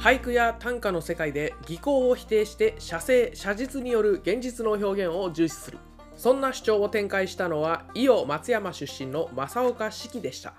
[0.00, 5.76] 俳句や短歌の世界で技巧を否定して写生写実による現実の表現を重視する。
[6.16, 10.54] そんな主張を展開したのは伊予松山出身の正岡子規でした。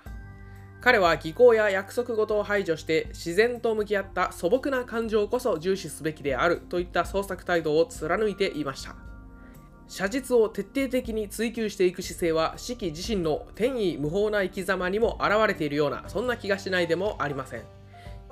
[0.80, 8.94] 彼は技巧や約束事を排除して自然と向き合った素朴な感情こそ重視すべきであるといった創作態度を貫いていました。
[9.88, 17.81] 写実を徹底的に追求していく姿勢は四季自身の天意無法な生き様にも現れているようなそんな気がしないでもありません。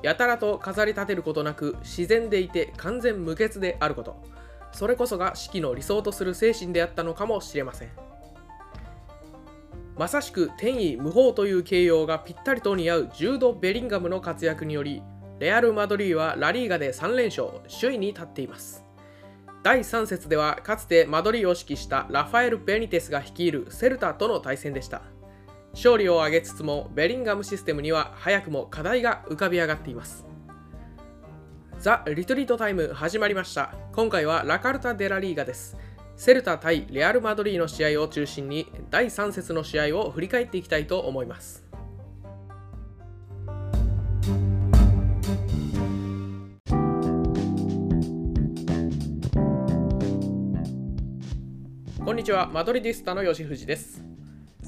[0.02, 4.23] やたらと飾り立てることなく自然でいて完全無欠であること。
[4.73, 7.88] それこそが四季の理想とする精神であったのかもしれません。
[9.96, 15.02] まさしく天意無法という形容がぴったりと似合うジュード・ベリンガムの活躍により
[15.38, 18.84] レアル・マドリーはラリーガで3連勝首位に立っています。
[19.62, 25.02] 第3節ではかつてマドリーを指揮したラファエル・ベニテスが率いるセルタとの対戦でした。
[25.73, 30.26] 勝利を挙げつつもベリンガムシステムには早くも課題が浮かび上がっています。
[31.79, 33.74] ザ・リトリートタイム始まりました。
[33.93, 35.76] 今回はラカルタ・デラリーガです。
[36.16, 41.65] セルタ対レアル・マドリーの試合を中心に第3節の試合を振り返っていきたいと思います。
[52.04, 52.51] こんにちは。
[52.52, 54.10] マドリディスタの吉藤です。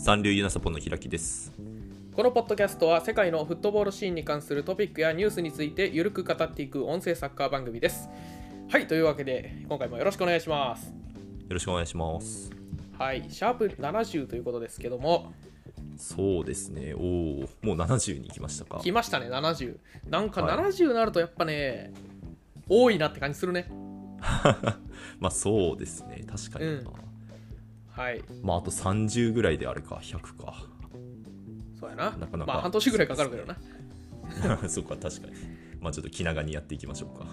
[0.05, 1.53] 三流ユナサポンの開きです。
[2.17, 8.09] このポッドキャストは世界のフットボールシーンに関するトピックやニュースについてゆるく語っていく音声サッカー番組です
[8.69, 10.93] はいというわけで今回もよろしくお願いしますよ
[11.51, 12.51] ろしくお願いします。
[12.99, 15.33] はいシャープ70ということですけども
[15.97, 16.95] そうですね。
[16.95, 18.81] おお、もう70に行きましたか。
[18.83, 19.77] 来ましたね70
[20.11, 21.93] なんかはい70になるとやっぱね、
[22.69, 23.71] 多いなって感じするね
[25.21, 26.25] まあそうですね。
[26.27, 26.73] 確かにな。
[26.73, 27.12] うん
[27.93, 30.65] はいまああと30ぐらいであれか、100か。
[31.79, 33.57] そうやななかなかまあ半年ぐらいかかるけどな
[34.69, 35.33] そうか、確かに。
[35.81, 37.27] まあちょっと気長にやっていきましょうか。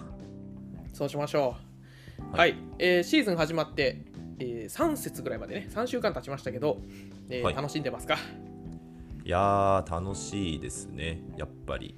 [0.92, 1.56] そうしましょ
[2.18, 4.04] うは、はいえーシーズン始まって、
[4.38, 6.82] え3節ぐらいまでね3週間経ちましたけど、
[7.30, 8.16] えーはい楽しんでますか？
[9.24, 11.22] いやー、楽しいですね。
[11.36, 11.94] やっぱり。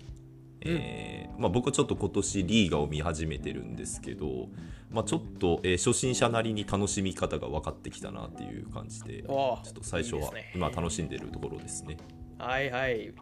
[0.64, 4.48] えーまあ、僕はちょっと今年リーガを見始めてるんですけど、
[4.90, 11.96] まあ、ちょっと、えー初心者なりに楽しみ方が分かってきたなっていう感じでちょっと最初は今楽しんでるところですね。
[12.38, 13.12] はいはい。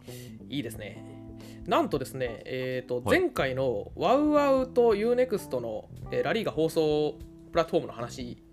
[0.49, 1.03] いいですね。
[1.65, 3.19] なんとですね、えー、とはい。
[3.19, 7.15] 前回のワウワウと UNEXT の、えーラリーが放送
[7.51, 8.43] プラットフォームの話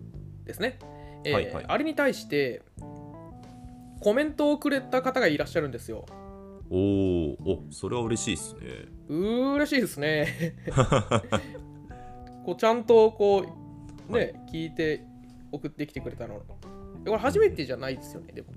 [0.45, 0.79] ですね、
[1.23, 1.65] えーはいはい。
[1.67, 2.61] あれに対して
[3.99, 6.05] コメントをくれた方がいらっしゃるんですよ
[6.69, 8.59] おーおそれは嬉しいですね。
[9.09, 10.55] 嬉しいですね。
[12.45, 13.45] こうちゃんとこ
[14.09, 14.35] うね、はい。
[14.51, 15.03] 聞いて
[15.51, 16.35] 送ってきてくれたの。
[16.35, 16.45] こ
[17.05, 18.49] れ初めてじゃないですよねでも。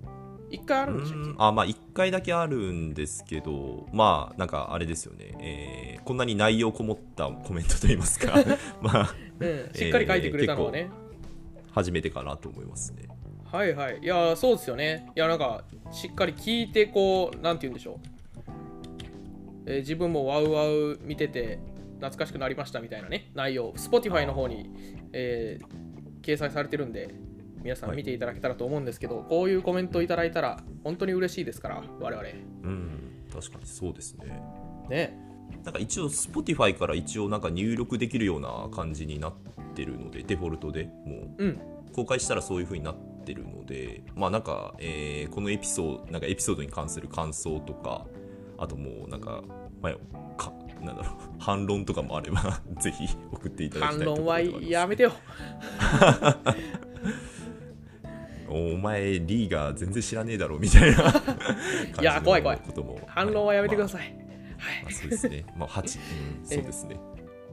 [0.50, 1.30] 一回あるんでしたっけ？
[1.30, 8.34] うんあまあ1回だけあるんですけどまあなんかあれですよね、えーこんなに内容こもったコメントといいますか。
[8.82, 10.90] まあうん、しっかり書いてくれたのはね、
[11.70, 13.04] 初めてかなと思いますね
[13.52, 13.98] はいはい。
[14.02, 15.10] いやー、そうですよね。
[15.14, 17.96] いや、なんか、しっかり聞いて、こう、なんて言うんでしょう。
[19.66, 21.58] えー自分もワウワウ見てて、
[21.96, 24.70] 懐かしくなりましたみたいなね、内容、Spotify の方に、
[25.12, 25.92] えー
[26.22, 27.12] 掲載されてるんで、
[27.64, 32.28] 皆さんはい見ていただけたらと思うんですけど、こういうコメントいただいたら、本当に嬉しいですから、我々。
[32.62, 32.98] うん
[33.32, 34.40] 確かにそうですね
[34.88, 35.18] ね。
[35.64, 39.32] なんか一応 Spotify から一応なんか入力できるような感じになっ
[39.74, 41.48] てるのでデフォルトでもうん。
[41.50, 41.58] う
[41.92, 48.06] 公開したらそういう風になってるのでまあなんか、えーこのエピソードなんかエピソードに関する感想とか
[48.58, 49.42] あともうなんか,、
[49.80, 49.94] まあ、
[50.36, 55.12] かなんだろう 反論とかもあれば ぜひ送っていただきたいところ反論はやめてよ。
[58.48, 60.98] お前リーガー全然知らねえだろみたいな
[62.00, 64.14] いや怖い怖いことも反論はやめてくだい、さい。
[64.82, 65.98] まあそうですねまあ8、
[66.40, 67.00] うん、そうですね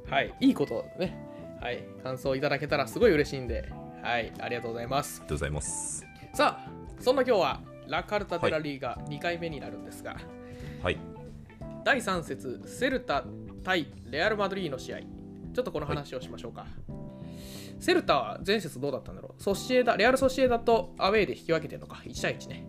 [0.10, 0.34] はい。
[0.40, 1.16] いいことね。
[1.62, 1.84] はい。
[2.04, 3.70] 感想いただけたらすごい嬉しいんで、
[4.02, 4.32] はい。
[4.40, 5.20] ありがとうございます。
[5.20, 5.20] あ。
[5.20, 6.06] りがとうございます。
[6.34, 10.18] さあそんな今日はラ・カルタ・デラリーが2回目になるんですが、
[10.84, 10.98] はい。
[11.84, 13.24] 第3節セルタ
[13.64, 15.00] 対レアル・マドリーの試合。
[15.00, 16.68] ちょっとこの話をしましょうか、
[17.80, 19.42] セルタは前節どうだったんだろう？
[19.42, 22.66] ソシエダレアル・ソシエダとアウェーで引き分けてるのか？1対1ね、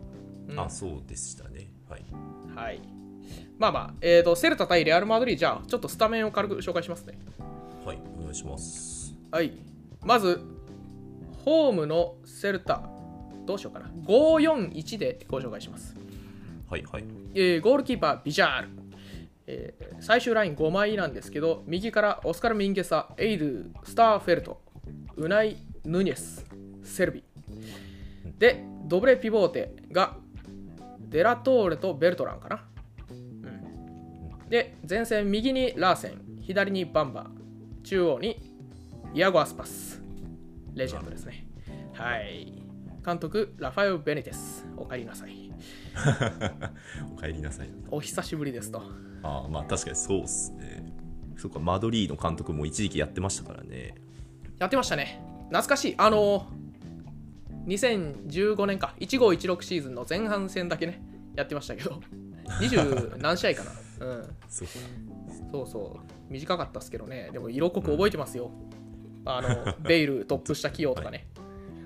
[0.49, 0.61] うん。
[0.61, 1.71] あそうでしたね。
[1.89, 2.05] はい。
[2.57, 2.81] はい。
[3.59, 7.19] まあまあ、えー、とセルタ対レアル・マドリーじゃあちょっとスタメンを軽く紹介しますね。
[7.85, 9.15] はいお願いします。
[9.31, 9.53] はい。
[10.03, 10.41] まず
[11.45, 12.83] ホームのセルタ
[13.47, 13.87] どうしようかな。
[14.07, 15.97] 541でご紹介します。
[16.69, 17.05] はいはい。
[17.35, 18.69] えーゴールキーパー、ビジャール、
[19.47, 24.61] えー最終ライン5枚なんですけど、右からオスカル・ミンゲサ、エイドゥ、スターフェルト、
[25.17, 26.47] ウナイ・ヌニェス、
[26.85, 27.25] セルビ。
[28.39, 30.17] で、ドブレ・ピボーテが
[31.01, 32.65] デラトーレとベルトランかな。
[33.11, 33.15] う
[34.47, 37.27] ん、で、前線右にラーセン、左にバンバ
[37.83, 38.41] 中央に
[39.13, 40.00] イアゴ・アスパス
[40.75, 41.47] レジェンドですね。
[41.93, 42.53] はい。
[43.05, 44.67] 監督ラファエル・ベネテス。
[44.77, 45.51] お帰りなさい。
[47.17, 47.71] お帰りなさい。
[47.91, 48.83] お久しぶりですと。
[49.23, 50.93] ああまあ確かにそうっすね。
[51.37, 53.95] そっかマドリーの監督も一時期やってましたからね。
[54.59, 55.23] やってましたね。
[55.49, 55.95] 懐かしい。
[55.99, 56.47] あの
[57.67, 58.95] 2015年か。
[59.01, 61.03] 1516シーズンの前半戦だけね。
[61.35, 62.01] やってましたけど。
[62.61, 63.71] 20何試合かな。
[64.07, 64.37] うん。
[64.49, 64.75] そうか。
[65.53, 66.33] そうそう。
[66.33, 67.31] 短かったっすけどね。
[67.33, 68.51] でも色濃く覚えてますよ、
[69.37, 71.29] あのベイルトップ下起用とかね、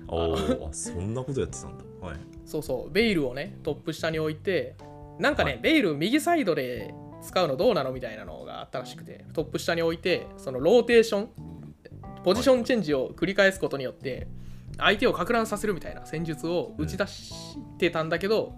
[0.07, 1.83] おおそんなことやってたんだ。
[2.01, 2.17] はい。
[2.45, 2.91] そうそう。
[2.91, 4.75] ベイルをねトップ下に置いて
[5.19, 5.61] なんかね、はい。
[5.61, 11.29] ベイル右サイドで使うのどうなのみたいなのがあったらしくてトップ下に置いてそのローテーション
[12.23, 14.27] ポジションチェンジを繰り返すことによって
[14.77, 18.53] 相手をかく乱させるみたいな戦術を打ち出してたんだけど、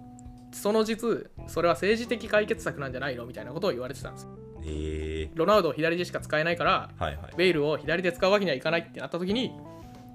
[0.52, 4.30] その実それは政治的解決策なんじゃないのみたいなことを言われてたんですよ
[4.68, 7.36] えロナウドを左でしか使えないからー、はいはい。
[7.36, 9.52] ベイルを左で使うわけにはいかないってなった時に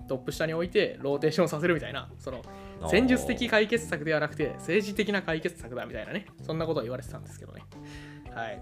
[0.07, 2.41] トップ下に置いてローテーションさせるみたいなその
[2.89, 6.25] 戦術的解決策ではなくて政治的な解決策だみたいなね。
[6.41, 7.63] そんなことを言われてたんですけどね。
[8.33, 8.61] はい。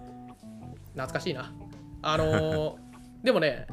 [0.93, 1.53] 懐かしいな。
[2.01, 2.75] あのー
[3.23, 3.67] でもね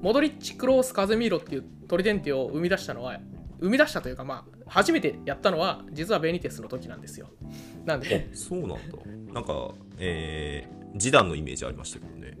[0.00, 3.18] モドリッチ・クロース・カゼミーロっていうトリデンテを生み出したのは
[3.60, 7.28] 生み出したというかまあ初めてやったのは実はベニテスの時なんですよ。
[7.84, 8.76] なんであそうなんだ。
[9.32, 12.36] なんかえー、示談のイメージありましたけどね。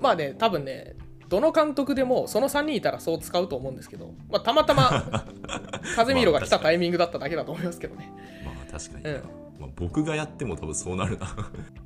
[0.00, 0.94] まあね多分ね
[1.28, 5.04] どの監督でもその3人いたらそう使うと思うんですけど、まあ、たまたま
[5.94, 8.10] カゼミーロが来たタイミングだっただけだと思いますけどね。
[8.44, 9.22] まあ確かにな、うん。
[9.60, 11.28] まあ、僕がやっても多分そうなるな。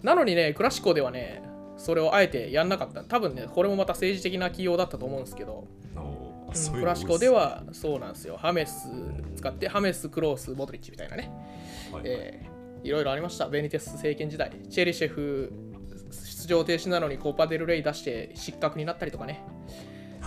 [0.02, 1.42] なのにねクラシコではね
[1.76, 3.02] それをあえてやんなかった。
[3.02, 5.66] 多分ねこれもまた政治的な起用だったと思うんですけど、
[5.96, 6.32] うん
[6.78, 8.36] クラシコではそうなんですよ。
[8.36, 8.88] ハメス
[9.36, 11.30] 使ってハメスクロースモドリッチみたいなね、
[11.90, 12.51] はいえー
[12.84, 13.48] いろいろありました。
[13.48, 14.50] ベニテス政権時代。
[14.70, 15.52] チェリシェフ
[16.42, 19.44] 出場停止なのにコーパデルレイ出して失格になったりとかね、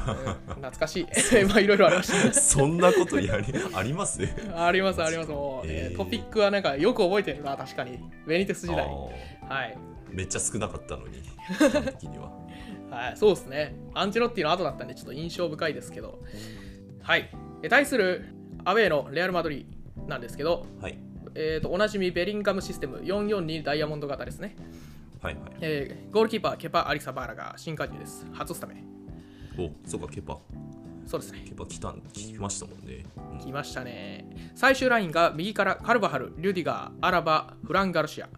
[0.08, 1.06] うん懐かしい。
[1.50, 4.22] まあいろいろありましたそんなことやりあります？
[4.56, 5.30] ありますあります。
[5.32, 5.92] もう、えー。
[5.92, 8.00] えートピックはなんかよく覚えてるな確かに。
[8.28, 8.86] ベニテス時代。
[8.86, 9.78] はい。
[10.12, 11.22] めっちゃ少なかったのに
[12.00, 12.32] 的には。
[12.90, 13.76] はい、そうですね。
[13.94, 16.22] アンチェロッティの後だったんで、ちょっと印象深いですけど。
[17.02, 17.30] はい。
[17.64, 18.26] え対する
[18.64, 20.98] アウェーのレアル・マドリーなんですけど、はい
[21.36, 24.56] えー、とおなじみベリンガムシステム442ダイヤモンド型ですね。
[25.22, 28.26] はいはいえーゴールキーパー、ケパ・アリサバーラが新加入です。
[28.32, 28.86] 初スタメン。
[29.58, 30.38] おそうかケパ
[31.06, 31.44] そうですね。
[31.46, 34.26] ケパ来たん聞きましたもんね、うん来ましたね。
[34.56, 38.30] 最終ラインが右からカルバハル、リュディガー、アラバ、フラン・ガルシア。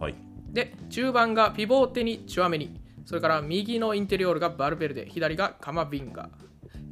[0.00, 0.14] はい
[0.52, 2.80] で、中盤がピボーテにチュアメニ。
[3.04, 6.30] それから右のインテリオールがバルベルデ、左がカマビンガ。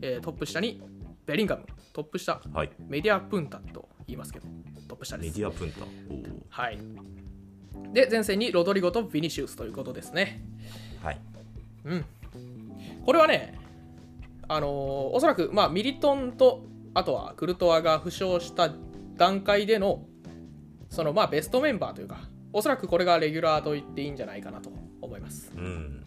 [0.00, 0.82] えートップ下に
[1.24, 1.64] ベリンガム。
[1.92, 4.48] トップ下、はいメディアプンタと言いますけど、
[4.92, 5.38] トップ下です。
[5.38, 5.86] メディアプンタ
[6.50, 6.78] はい。
[7.94, 10.42] で、前線にロドリゴとビニシウスということですね。
[11.02, 11.20] はい
[11.86, 12.04] うん。
[13.06, 13.58] これはね、
[14.48, 18.70] あのーおそらく、まあ、ミリトンと、あとはクルトワが負傷した
[19.16, 20.04] 段階での、
[20.90, 25.50] その、まあ、ベストメンバーというか、おそらくこれがレギュラーと言っていいんじゃないかなと思います。
[25.56, 26.04] うん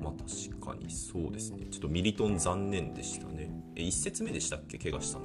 [0.00, 4.78] まあ確かにそうですねちょっとミリトン残念でしたねえ一節目でしたっけ？
[4.78, 5.24] 怪我したの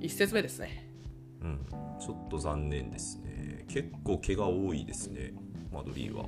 [0.00, 0.88] 一節目ですね。
[1.44, 1.66] うん。
[2.00, 3.64] ちょっと残念ですね。
[3.68, 5.32] 結構怪我多いですね。
[5.72, 6.26] マドリーは。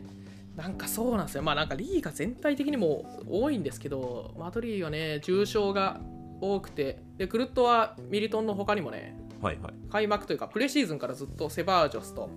[0.57, 1.43] なんかそうなんですよ。
[1.43, 6.01] まあなんかリーが全体的にも多いんですけど、マドリーはね、重傷が
[6.41, 9.73] 多くて、で、クルットはミリトンの他にもね、はいはい。
[9.91, 12.31] 開幕というかプレシーズンからずっとセバージョスと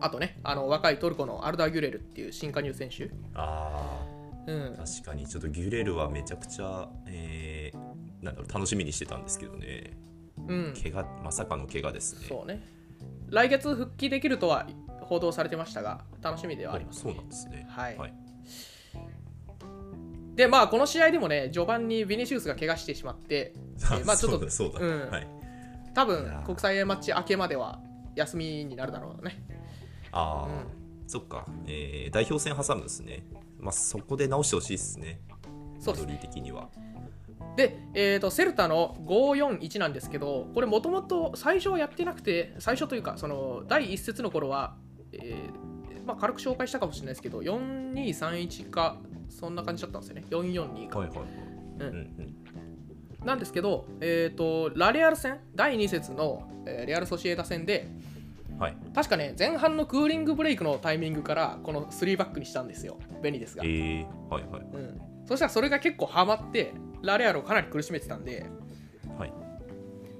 [0.00, 4.04] あとねあの若いトルコのアルダ・ギュレルっていう新加入選手、あ
[4.46, 4.56] うん。
[4.72, 5.26] ー、確かに。
[5.26, 9.90] ちょっとギュレルはめちゃくちゃ、えーなんだろう楽しみにしてたんですけどね
[10.48, 12.26] うん、怪我まさかの怪我ですね。
[12.28, 12.60] そうね。
[13.30, 14.66] 来月復帰できるとは
[15.02, 17.66] 報道されてましたが楽しみではありますそうなんですね。
[17.68, 17.96] はい。
[17.96, 18.14] はい、
[20.34, 23.52] でまあこの試合でもね序盤にビニシウスが怪我してしまって
[24.00, 25.10] えまあちょっとそうだそうん。
[25.10, 25.28] はい。
[25.94, 27.80] 多分国際マッチ明けまでは
[28.14, 29.42] 休みになるだろうね。
[30.10, 33.24] ああ、うそっか、えー代表戦挟むんですね。
[33.58, 35.20] まあそこで直してほしいですね。
[35.80, 36.68] そう的には
[37.56, 44.76] で、えー、とセルタの541なんですけどこれもともと最初はやってなくて最初というかその第一節の頃は、
[45.12, 48.96] えーまあ、軽く紹介したかもしれないですけど4231か
[49.28, 50.24] そんな感じだったんですよね。
[50.30, 51.18] 442か、はいはい
[51.80, 51.88] うん。
[51.88, 51.94] うん
[53.20, 53.26] うん。
[53.26, 57.88] なんですけど、えー、とラレアル戦第2節の、えーレアル・ソシエダ戦で
[58.58, 58.76] はい。
[58.94, 62.98] 確かね前半のクーリングブレイクのタイミングからこの3バックにしたんですよ。
[63.22, 63.64] ベニですが。
[63.64, 64.62] え、ー、はいはい。
[64.62, 68.46] うん、そしたらそれが結構ハマってラレアルをかなり苦しめてたんで
[69.18, 69.32] はい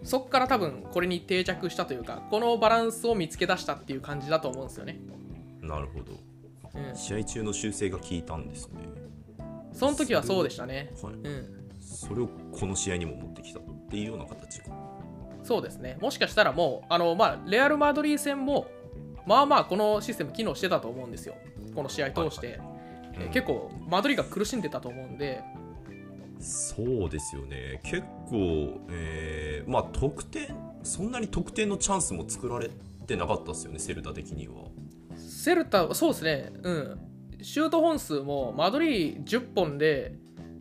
[0.02, 4.98] そっから多分これに定着したというかこのバランスを見つけ出したっていう感じだと思うんですよね。
[5.60, 6.12] なるほど
[6.74, 8.80] うん試合中の修正が効いたんですね
[9.72, 10.92] その時はそうでしたね。
[11.02, 14.70] はいうんそれをこの試合にも持ってきたっていうような形か
[15.42, 15.98] そうですね。
[16.00, 18.68] もしかしたらもう、あのまあ、レアル・マドリー戦も、
[19.26, 21.34] まあまあ、このシステム機能してたと思うんですよ。
[21.74, 22.46] この試合通して。
[22.46, 22.72] はいえーうん
[23.30, 25.42] 結構、マドリーが苦しんでたと思うんで、
[26.42, 32.68] そうですよね結構、えーまあ得点そんなに得点のチャンスも作られ
[33.06, 34.54] てなかったですよねセルタ的には
[35.42, 37.00] セルタ、そうですね、うん。
[37.42, 40.14] シュート本数も、マドリー10本で、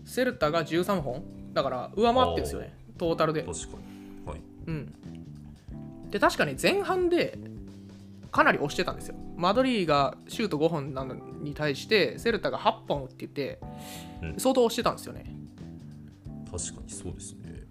[0.06, 1.24] セルタが13本
[1.54, 3.44] だから、上回ってるんですよね、トータルで。
[3.44, 4.94] 確かにはいうん。
[6.10, 7.38] で、確かに前半で、
[8.32, 9.16] かなり押してたんですよ。
[9.36, 13.60] マドリーがシュート5本なのに対して、セルタが8本って言って
[14.24, 15.26] うん、相当押してたんですよね。
[16.52, 17.64] 確かにそうですね。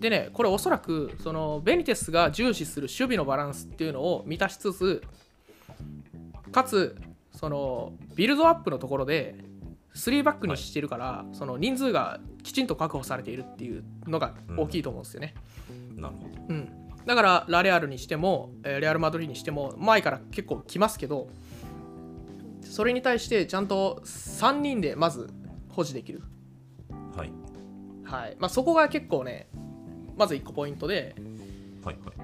[0.00, 5.02] でね、これおそらくそのベニテスが重視する守備のバランスっていうのを満たしつつ、
[6.52, 6.96] かつ
[7.32, 9.36] そのビルドアップのところで
[9.96, 15.34] 3バックにしてるから、その人数がきちんと確保されているっていうのが大きいと思うんですよね。
[15.96, 16.28] なるほど。
[16.48, 16.84] うん。
[17.06, 21.28] だからラレアルにしても、えーレアル・マドリーにしても前から結構来ますけど
[22.62, 25.28] それに対してちゃんと3人でまず
[25.68, 26.33] 保持できる、はい
[28.14, 28.36] はい。
[28.38, 29.48] まあ、そこが結構ね
[30.16, 31.14] まず1個ポイントで。
[31.84, 32.14] はいはい。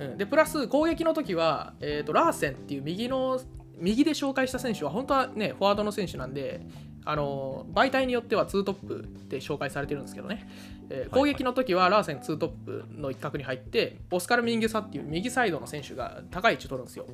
[0.00, 3.40] うん、でプラス攻撃の時は、えー、とラーセンっていう右の
[3.78, 6.62] 右で紹介した選手は本当はねフォワードの選手なんで
[7.04, 10.48] あの媒体によっては2トップで紹介されてるんですけどね、
[10.90, 17.06] えー攻撃の時はラーセン2トップの一角に入ってオスカル・ミンゲサっていう右サイドの選手が高い位置取るんですよ、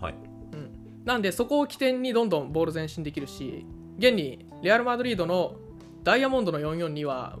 [0.00, 0.14] はい。
[0.52, 3.66] うん、なんでそこを起点にどんどんボール前進できるし
[3.98, 5.56] 現にレアル・マドリードの
[6.06, 7.36] ダイヤモンドの44には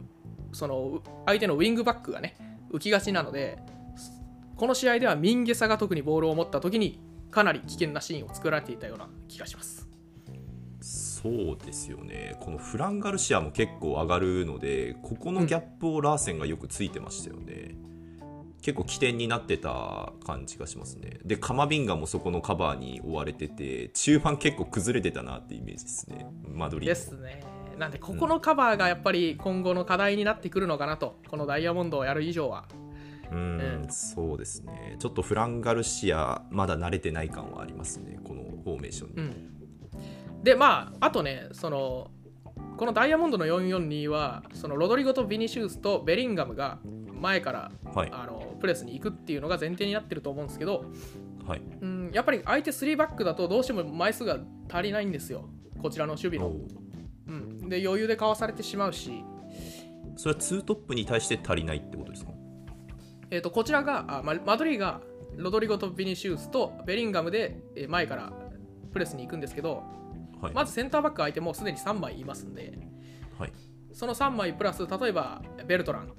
[0.50, 2.36] その相手のウィングバックがね
[2.72, 3.60] 浮きがちなので
[4.56, 6.98] この試合ではミンゲサが特にボールを持った時に
[7.30, 9.88] かなり危険なシーンを作られていたような気がします。
[10.80, 12.36] そうですよね。
[12.40, 17.76] このフランガルシアも結構上がるのでここのギャップをラーセンがよくついてましたよね、
[18.62, 21.20] 結構起点になってた感じがしますね。
[21.24, 26.26] でカマビンガもそこのカバーに追われてて中盤結構崩れてたなってイメージですね。
[26.52, 27.55] マドリードですね。
[27.78, 32.66] なんでここのカバーがやっぱり今後の課題になってくるのかなとこのダイヤモンドをやる以上は。
[33.30, 33.86] うん、うん。
[33.90, 34.96] そうですね。
[34.98, 42.10] ちょっとフランガルシアまだ慣れてない感はありますねこのフォーメーションに、うん、でまああとねその
[42.76, 46.78] このダイヤモンドの442はそのロドリゴとビニシウスとベリンガムが
[47.20, 48.10] 前からはい。
[48.12, 50.84] あのプレスに行くっていうのが前提になってると思うんですけど、
[51.46, 51.62] はい。
[51.80, 54.38] うん、やっぱり相手3バックだとどうしても枚数が
[54.70, 55.48] 足りないんですよ
[55.80, 56.54] こちらの守備の、
[57.68, 59.24] で余裕でかわされてしまうし、
[60.16, 62.32] それは2トップに対して足りないってことですか？
[63.30, 65.00] えー、とこちらがあまマドリーが
[65.36, 68.32] ロドリゴとビニシウスとベリンガムでえー前から
[68.92, 69.82] プレスに行くんですけど
[70.40, 72.78] はい、まずセンターバック相手もうすでに3枚いますんで。
[73.38, 73.52] はい、
[73.92, 76.12] その3枚プラス例えばベルトラン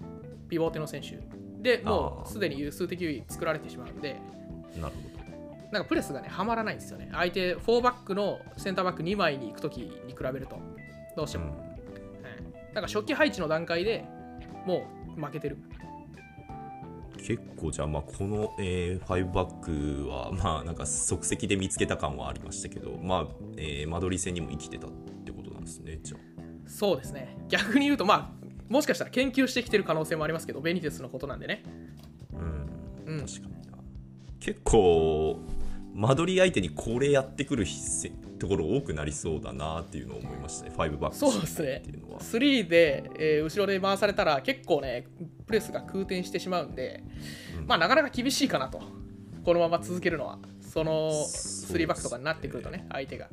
[0.49, 1.19] ピボーテの選手。
[1.61, 4.19] でもうすでに数的優位作られてしまうんで。
[4.79, 5.17] なるほ
[5.71, 7.09] なんかプレスがねはまらないんですよね。
[7.11, 10.59] 相手4バックのセンターバック2枚に行く時に比べると
[11.17, 12.73] どうしてど、も、はい。
[12.73, 14.05] なんか初期配置の段階で
[14.65, 14.85] も
[15.17, 15.57] う負けてる。
[17.17, 24.91] 結構じゃあまあこの、えー、5バックはまあなんか即席で見つけた感はありましたけどまあ、えー、マドリー戦にも生きてたっ
[25.25, 26.17] てことなんですねじゃ
[26.67, 27.35] そうですね。
[27.49, 31.63] 逆に言うとまあもしかしたら研究してきてる可能性もありますけどベニテスのことなんでね。
[32.33, 32.37] あ
[33.07, 33.13] うん。
[33.13, 33.19] うん。
[33.25, 33.77] 確かにな。
[34.39, 35.39] 結構
[35.95, 40.71] マドリー相手にこれやってくるせところ多くなりそうだなっていうのを思いましたね。
[40.75, 41.77] 5バックそうですね。
[41.77, 42.19] っていうのは。
[42.19, 45.07] 3で、えー後ろで回されたら結構ね
[45.45, 47.03] プレスが空転してしまうんで、
[47.59, 47.67] うん。
[47.67, 48.81] まあなかなか厳しいかなと。
[49.43, 50.39] このまま続けるのは。
[50.61, 51.83] そのそうですね。
[51.85, 53.29] 3バックとかになってくるとね相手が、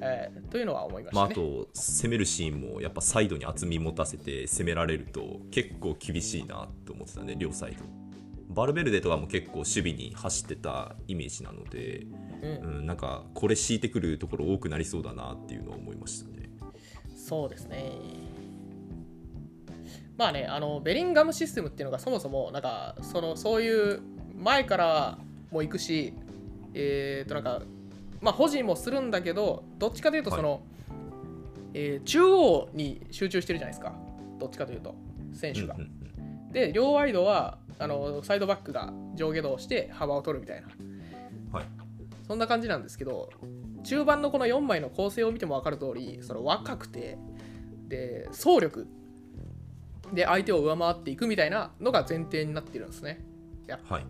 [0.00, 7.84] えーというのは思いましまあ、たね、あと攻めるシーンもやっぱサイドに厚み持たせて攻められると結構厳しいなと思ってたね両サイド
[8.50, 12.06] バルベルデとかも結構守備に走ってたイメージなので、
[12.42, 12.78] うん。
[12.78, 16.50] うん、なんかこれ敷いてくるところ多くなりそうだなっていうのは思いましたね。
[17.14, 17.92] そうですね。
[20.16, 24.02] まあねあのベリンガムシステムっていうのがそもそもなんかそのそういう
[24.36, 25.18] 前から
[25.50, 26.12] も行くし
[26.74, 27.62] えっ、となんか
[28.20, 30.62] まあ保持もするんだけどどっちかというとその、
[31.72, 33.94] えー中央に集中してるじゃないですか。
[34.38, 34.94] どっちかというと
[35.32, 36.52] 選手が、うんうん。
[36.52, 40.68] で両ワイドはあのサイドバックが上下動して幅を取るみたいな。
[40.78, 40.90] うん
[41.52, 41.64] はい。
[42.26, 43.30] そんな感じなんですけど
[43.82, 47.18] 中盤のこの4枚の構成を見ても分かる通りその若くて
[47.88, 48.86] で走力
[50.12, 53.24] で相手を上回っていくみたいなのが前提になってるんですね。
[53.66, 53.96] やっぱ。
[53.96, 54.04] はい、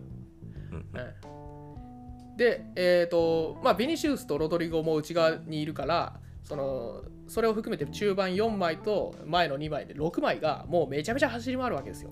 [0.71, 0.85] うんうん。
[0.99, 2.37] うん。
[2.37, 12.11] で、えーとまあ、ビニシウスとロドリゴも内側にいるからそのそれを含めて中盤4枚と前の2枚で6枚がもうめちゃめちゃ走り回るわけですよ。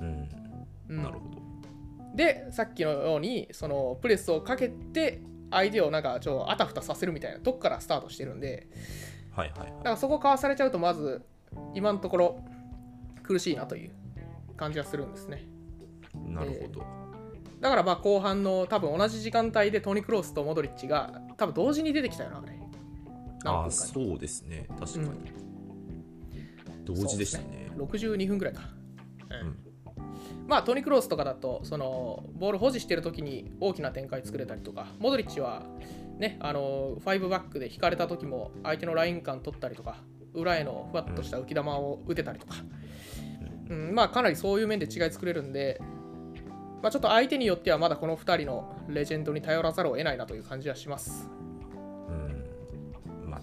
[0.00, 0.43] うん
[0.88, 1.02] うん。
[1.02, 1.42] なるほど。
[2.14, 8.68] でさっきのようにそのプレスをかけて相手をなんかちょっとあたふたさせるみたいなとこからスタートしてるんで。
[9.30, 11.22] はいはいだからそこかわされちゃうとまず
[11.74, 12.44] 今のところ
[13.22, 13.90] 苦しいなという
[14.56, 15.44] 感じがするんですね。
[16.28, 16.86] なるほど、
[17.60, 22.52] だからまあ後半の多分同じ時間帯でトニ・クロースとモドリッチが多分同時に出てきたよなあれ。
[23.42, 24.66] 何ああそうですね。
[24.78, 25.08] 確かに、
[26.84, 27.70] 同時でしたね。
[27.76, 28.62] そうです62分ぐらいか。
[29.30, 29.48] うん。
[29.48, 29.63] うん
[30.46, 35.62] まあトニ・クロースとかだとそのボール保持してる時に大きな展開作れたりとかモドリッチは
[36.18, 39.96] ねあの5バックで引かれた時も相手のライン感取ったりとか
[40.34, 42.56] 裏へのふわっとした浮き球を打てたりとか、
[43.70, 45.80] うんまあかなりそういう面で違い作れるんで、
[46.82, 51.30] まあ、ちょっと相手によってはまだこの2人のレジェンドに頼らざるを得ないなという感じはします。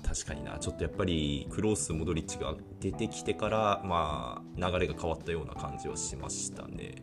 [0.03, 0.58] 確かにな。
[0.60, 6.96] ちょっとやっぱりクロースモドリッチが出てきてからまあ流れが変わったような感じはしましたね。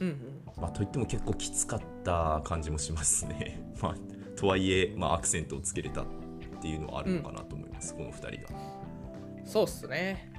[0.00, 0.42] うんうん。
[0.60, 3.62] まあといっても結構きつかった感じもしますね。
[3.80, 3.94] まあ
[4.36, 6.06] とはいえ、まあ、アクセントをつけれたっ
[6.62, 8.58] ていうのはあるのかなと思います、この2人が。
[9.44, 10.32] そうっすね。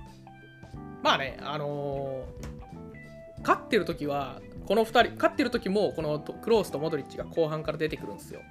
[1.04, 2.62] まあね、あのー
[3.42, 8.42] 勝ってる時は、この2人、勝ってる時も、このとクロースとモドリッチが後半から出てくるんですよ。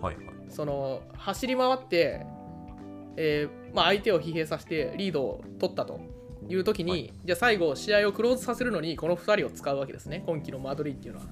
[0.00, 0.24] はいはい。
[0.48, 2.26] その、走り回って、
[3.16, 6.00] えーまあ、相手を疲弊させてリードを取ったと
[6.48, 7.12] いう時に、はい。
[7.24, 11.26] じゃあ最後、試合をクローズさせるのに、この2人を使うわけですね、今季のマドリーっていうのは。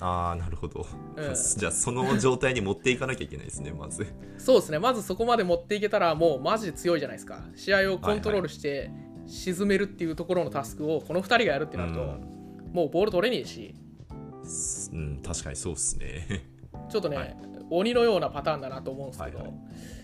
[0.00, 1.34] ああなるほど、うん。
[1.34, 4.06] じゃあその状態に持っていかなきゃいけないですねまず。
[4.36, 7.44] そうですね、まずそこまで持っていけたら、もうマジで強いじゃないですか。
[7.56, 8.90] 試合をコントロールして
[9.26, 12.70] 沈めるっていうところのタスクをこの2人がやるってなると、うん。
[12.72, 13.74] もうボール取れねえし、
[14.92, 16.48] うん確かにそうっすね。
[16.88, 17.36] ちょっとね、はい。
[17.70, 19.97] 鬼のようなパターンだなと思うんですけど、はいはい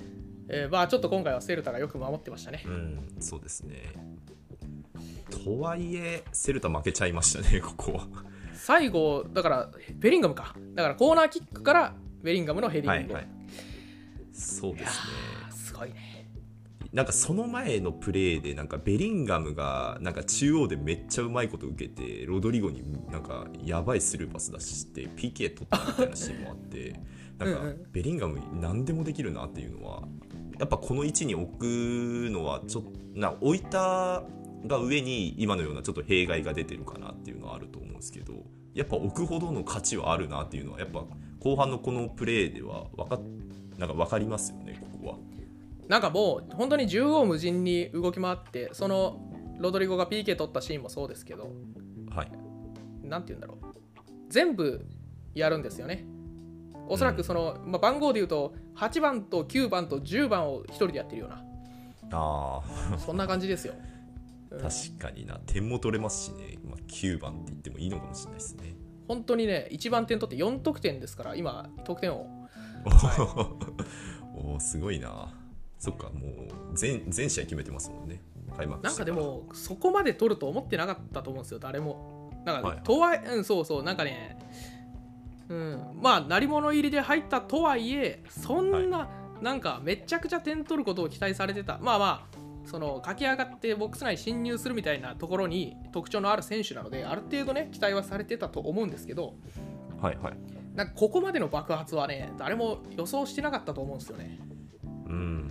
[0.49, 2.69] えーまあちょっと今回はセルタがよく守ってましたねう。
[2.71, 3.93] んそうですね
[5.31, 8.07] とはいえセルタ負けちゃいましたね ここは
[8.55, 10.57] 最後、だからベリンガムか。
[10.75, 13.13] だからコーナーキックからベリンガムのヘディング。
[13.13, 13.35] はいはい
[14.33, 16.29] そうですねすごいね。
[16.93, 27.01] なんかその前のプレーでなんかベリンガムがなんか中央でめっちゃうまいこと受けてロドリゴになんかやばいスルーパス出して PK 取ったみたいなシーンもあって
[27.39, 27.61] なんか
[27.93, 30.05] ベリンガム何でもできるなっていうのは
[30.59, 31.65] やっぱこの位置に置く
[32.31, 34.23] のはちょっとな置いた
[34.67, 38.35] が上に今のようなちょっと弊害が出てるかなっていうのはあると思うんですけど
[38.75, 41.05] やっぱ置くほどの価値はあるなっていうのはやっぱ
[41.41, 43.21] 後半のこのプレーでは分かっ
[43.79, 45.19] なんか分かりますよねここは。
[45.89, 49.21] なんかもう本当に縦横無尽に動き回って、その
[49.59, 51.51] ロドリゴが PK 取ったシーンもそうですけど、
[52.11, 52.33] はい
[53.03, 53.75] なんて言うんだろう。
[54.31, 54.87] 全部
[55.35, 56.07] やるんですよね。
[56.89, 61.45] おそらくその、まあ、番号で言うと8番と9番と10番を1人でやってるような。
[62.13, 62.61] あ
[62.95, 63.75] あそんな感じですよ。
[64.51, 64.61] うん。
[64.61, 68.75] 確かにな点も取れますしね、まあ、9番って言ってもいいのかもしれないですね。
[69.09, 72.27] 本当にね、一番点取って4得点ですから、今、得点を。
[74.35, 75.33] おおすごいな。
[75.79, 78.23] そっかもう全全試合決めてますもんね。
[78.57, 82.31] 開幕なんかでも、そこまで取ると思ってなかったと思うんですよ、誰も。
[82.45, 84.39] なんか、はいとはいえ、うん、そうそう、なんかね、
[85.49, 89.09] うん、まあ、鳴り物入りで入ったとはいえ、そんな、
[89.43, 91.79] なんか、めちゃくちゃ点取ることを期待されてた。
[91.79, 99.35] まあまあ、その駆け上がってボックス内に侵入するみたいなところに特徴のある選手なので、ある程度ね、期待はされてたと思うんですけど、
[100.01, 100.37] はいはい。
[100.75, 104.39] なんかここまでの爆発はね、誰も予想してなかったと思うんですよね。
[105.07, 105.51] うん。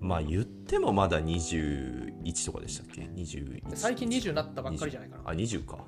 [0.00, 5.30] まあ言ってもまだ21とかでしたっけ？21最近20になったばっかりじゃないかな。
[5.30, 5.78] あ20か。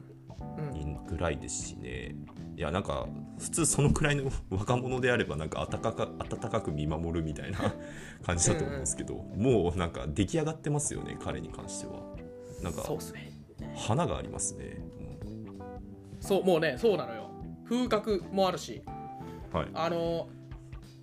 [0.59, 0.71] うん。
[0.71, 2.15] にぐらいですしね
[2.61, 3.07] いやなんか
[3.39, 7.59] 普通そのくらいの 若者であればなんか温かか温かく見守るみたいな
[8.23, 12.03] 感じだと思うんですけど、もうなんか出来上がってますよね彼に関しては
[12.63, 13.33] なんかそうっすね。
[13.75, 14.77] 花がありますね、
[16.21, 17.31] そう、もうね、そうなのよ。
[17.65, 20.29] 風格もあるし、うんはいあの、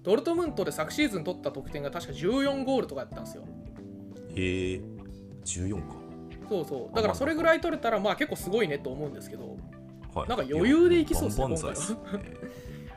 [0.04, 3.46] ドルトムントで昨シーズン取った得点が確か14ゴールとかやったんですよ。
[4.36, 4.82] へえ
[5.44, 5.96] 14か
[6.50, 6.96] そうそう。
[6.96, 9.58] だからそれぐらい取れたら、まあ結構すごいねと思うんですけど、
[10.18, 10.30] はい。
[10.30, 11.98] なんか余裕でいきそうっすねすね。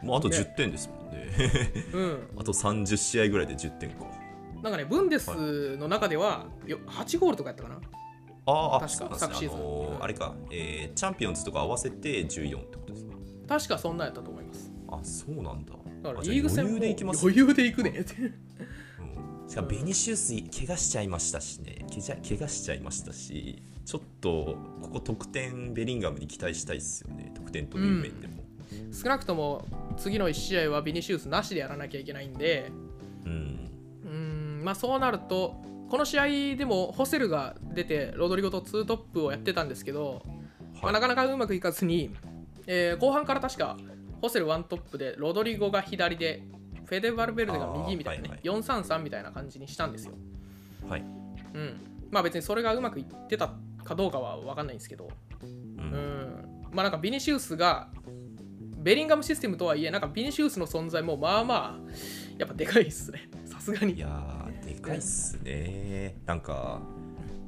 [0.02, 0.37] もうあとね。
[0.38, 1.28] 10点ですもんね。
[1.92, 2.18] うん。
[2.40, 4.06] あと30試合ぐらいで10点か。
[4.62, 7.80] なんかね、ブンデスの中ではよ8ゴールとかやったかな？
[8.46, 9.59] ああ確か昨シーズン。
[9.59, 13.14] あのーあれか、えーチャンピオンズとか合わせて14ってことですか？
[13.48, 14.70] 確かそんなんやったと思います。
[14.88, 15.72] あそうなんだ。
[16.02, 18.14] だからリーグ戦も余裕でいきます余裕でいくねって。
[18.22, 19.48] うん。
[19.48, 21.87] しかもベニシウス怪我しちゃいましたしね。
[22.28, 27.33] 怪我しちゃいましたしちょっとここ得点ベリンガムに期待したいですよね。
[27.35, 28.45] 得点という面でも、
[28.93, 29.66] 少なくとも
[29.97, 32.71] 次の1試合はビニシウスなしでやらなきゃいけないんで、
[33.25, 33.71] うん。
[34.05, 34.62] うん。
[34.64, 35.57] まあ、そうなると、
[35.90, 40.23] この試合でもホセルが出て、ロドリゴと2トップをやってたんですけど、
[40.83, 42.11] まあ、なかなかうまくいかずに、
[42.66, 43.77] えー後半から確か
[44.23, 46.43] ホセル1トップで、ロドリゴが左で、
[46.85, 50.12] フェデバルベルデが右みたいなね、あ433みたいな感じにしたんですよ。
[50.88, 51.01] はい。
[51.01, 53.53] うん、まあ別にそれがうまくいってた
[53.90, 55.09] かどうかは分かんないんですけど、
[55.42, 57.88] ううんん、まあなんかビニシウスが
[58.79, 61.90] ベリンガムシステムとはいえなんかビニシウスの存在もまあまあ
[62.38, 63.29] やっぱでかいっすね。
[63.44, 63.94] さすがに。
[63.94, 66.14] いやーでかいっすね。
[66.24, 66.81] なんか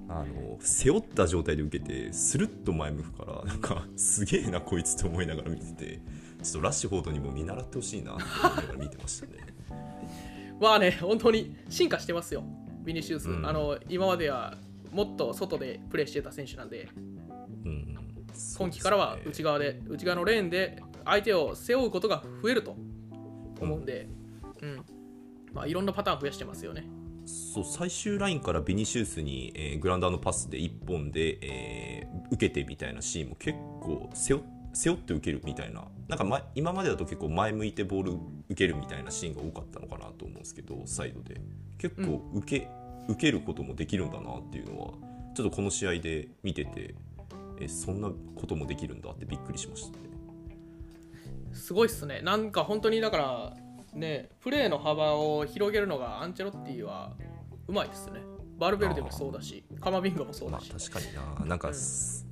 [0.09, 6.01] あの背負った状態で受けてスルッと前向くからなんかすげえなこいつと思いながら見てて
[6.43, 9.33] ちょっとラッシュフォードにも見習ってほしいなって思いながら見てましたね。
[10.61, 12.43] まあね本当に進化してますよ。
[12.85, 13.47] ビニシウス、うん。
[13.47, 14.59] あの今までは
[14.93, 16.89] もっと外でプレーしてた選手なんで
[17.65, 17.99] うん。
[18.59, 22.77] 今季からは内側で内側のレーンで相手を背負うことが増えると
[23.61, 24.09] 思うんで、
[24.61, 24.85] うん。
[25.53, 26.87] まあ、いろんなパターン増やしてますよね。
[27.27, 35.85] そう最終ラインからビニシウスに、えーグラウンダーのパスで1本で、えー受けてみたいなシーンも結構背負背負って受けるみたいな。
[36.09, 41.41] なんか、ま、今までだと結構前向いてボール受けるみたいなシーンが多かったのかなと思うんですけどサイドで。
[41.77, 42.69] 結構受け,、
[43.09, 44.93] 受けることもできるんだなっていうのは
[45.35, 46.95] ちょっとこの試合で見てて
[47.61, 50.05] えそんなこともできるんだってびっくりしましたね。
[51.53, 52.21] すごいっすね。
[52.23, 53.57] なんか本当にだから
[53.95, 57.13] ねプレーの幅を広げるのがアンチェロッティは
[57.69, 58.21] うまいですね。
[58.59, 61.73] バルベルデもそうだしカマビンガもそうまあだし、確かにな、なんか、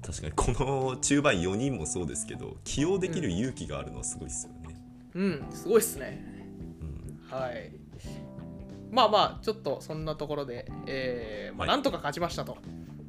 [0.01, 4.77] 確かにこの中盤4人もそうですけど、起用できる勇気があるのはすごいですよね。
[5.15, 5.47] うん。
[5.51, 6.25] すごいっすね。
[6.81, 7.37] うん。
[7.37, 7.80] はい
[8.91, 11.77] まあまあちょっとそんなところで、えーまあ、はい。
[11.77, 12.59] なんとか勝ちましたと、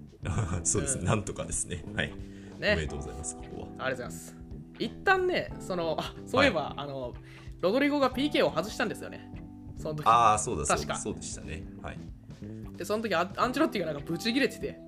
[0.63, 1.07] そうですね、うん。
[1.07, 1.83] なんとかですね。
[1.95, 2.13] はい。
[2.57, 3.67] おめでねとうございます、ここは。
[3.67, 4.37] ありがとうございます。
[4.79, 7.13] 一旦ねそのあそういえば、あの
[7.59, 9.31] ロドリゴが PK を外したんですよね。
[9.77, 10.07] その時。
[10.07, 10.93] ああ、そうだ、確か。
[10.93, 11.63] だ、そうでしたね。
[11.81, 11.99] はい。
[12.77, 14.79] でその時アアンチェロッティがなんかブチギレてて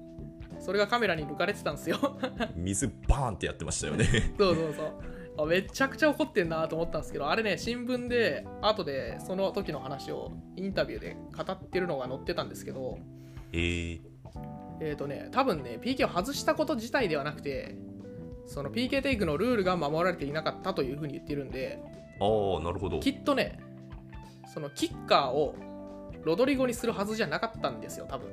[0.60, 2.17] それがカメラに抜かれてたんですよ。
[2.56, 4.06] 水バーンってやってましたよね。
[4.38, 4.93] そうそうそう
[5.38, 13.00] あめちゃくちゃ怒ってんなと思ったんですけどあれね新聞で後でその時の話をインタビューで語ってるのが載ってたんですけど
[13.52, 14.02] えー、
[14.82, 17.76] えっ、とね多分ね PK を外したこと自体ではなくて
[18.46, 21.80] その PK テイクのルールが守られていなかったというふうに言ってるんで
[22.19, 23.00] ああ、なるほど。
[23.00, 23.60] きっとね
[24.54, 25.56] そのキッカーを
[26.24, 28.30] ロドリゴにするはずじゃなかったんですよ多分、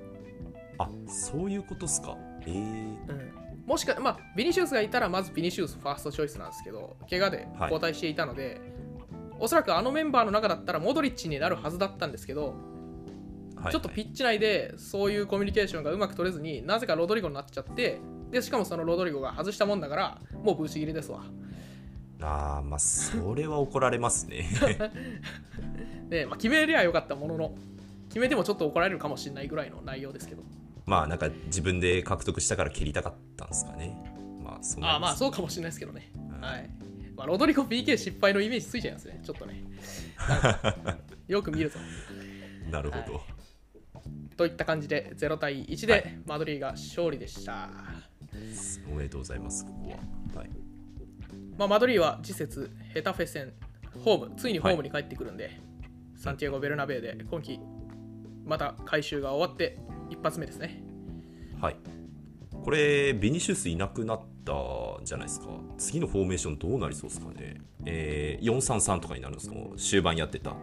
[0.79, 2.17] あそういうことっすか。
[2.43, 3.33] えー、うん、
[3.71, 8.61] もしかまあビニシウスがいたらまずビニシウスファーストチョイスなんですけど怪我で交代していたので、
[9.39, 12.57] おそらくあのメンバーの中だったらモドリッチになるはずだったんですけど、
[13.55, 18.01] はい、ちょっとピッチ内でそういうコミュニケーションがうまく取れずになぜかロドリゴになっちゃって
[18.33, 21.23] でしかもそのロドリゴが外したもんだからもうブチギレですわ。
[22.23, 24.51] ああ、まあ、それは怒られますね。
[26.11, 27.55] で、まあ、決めりゃよかったものの
[28.09, 30.43] 決めてもちょっと怒られるかもしれないぐらいの内容ですけど
[30.91, 33.97] まあ、なんか自分で獲得したから蹴りたかったんですかね。
[34.43, 36.69] まあ、そんなああまあそうかもしれないですけどね、はい。
[37.17, 39.21] まあ、ロドリゴ PK 失敗のイメージついちゃいますね。
[39.23, 39.63] ちょっとね。
[41.29, 41.79] よく見ると。
[42.73, 43.23] なるほど。
[44.37, 46.03] といった感じで0対1はい。
[46.03, 47.71] でマドリーが勝利でした、
[48.91, 50.41] おめでとうございます、ここは。
[50.41, 50.51] はい。
[51.57, 53.53] まあ、マドリーは次節ヘタフェ戦
[54.03, 55.61] ホームついにホームに帰ってくるんで、
[56.17, 57.61] サンティアゴ・ベルナベウで今季
[58.45, 59.79] また回収が終わって
[60.11, 60.83] 一発目ですね
[61.61, 61.77] はい。
[62.63, 64.53] これ、ビニシウスいなくなった
[65.05, 65.47] じゃないですか。
[65.79, 67.61] 次のフォーメーションどうなりそうですかね。
[67.87, 69.57] えー、433とかになるんですか？
[69.77, 70.51] 終盤やってた。
[70.51, 70.55] う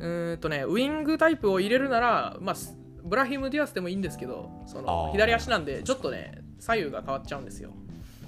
[0.00, 7.70] ーんとねウイングタイプを入れるなら、まあ、ブラヒム・ディアスでもいいんですけどそあのー左足なんでちょっとね左右が変わっちゃうんですよ、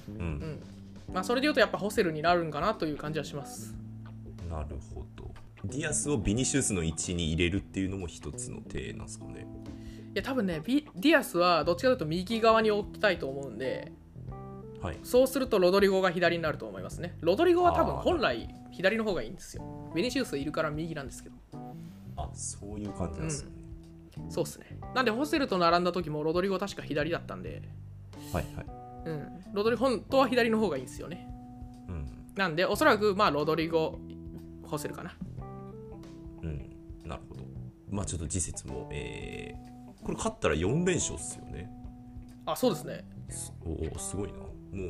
[0.07, 0.17] うん。
[0.17, 0.59] うん
[1.13, 3.75] まあ、それで言うとやっぱホセルになるんかなという感じはします
[4.49, 5.29] なるほど。
[5.65, 9.45] ディアスをビニシウスの位置に入れるっていうのも一つの手なんですかね。
[10.15, 13.91] いや多分ねビディアスはどっちかというと右側に置きたいと思うんで
[14.81, 14.97] はい。
[15.03, 21.35] そうするとロドリゴが左になると思いますねロドリゴは多分本来左の方がいいんですよベニシウスいるから右なんですけど
[22.17, 23.51] あ、そういう感じですね。
[24.29, 27.61] そうっすねなんでホセルと並んだ時もロドリゴ確か左だったんで
[28.33, 28.65] はいはい。
[29.05, 31.27] うんロドリゴ本当は左の方がいいんですよね
[31.87, 32.05] うん。
[32.35, 33.99] なんでおそらくまあロドリゴ
[34.63, 35.15] ホセルかな
[36.43, 36.75] うん。
[37.05, 37.43] なるほど。
[37.89, 41.69] まあちょっと次節も、えー、これ勝ったら4連勝っすよね。
[42.45, 44.39] あそうですねすおお、すごいな。
[44.39, 44.45] も